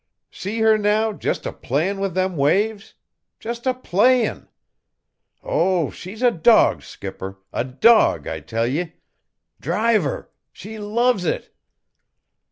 [0.31, 2.95] See her now jest a playin' with them waves!
[3.39, 4.47] Jest a playin'!
[5.43, 8.93] Oh, she's a dog, skipper a dog, I tell ye!
[9.59, 10.31] Drive her!
[10.51, 11.53] She loves it!"